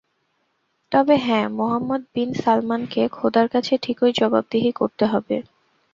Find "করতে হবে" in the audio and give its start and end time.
4.71-5.35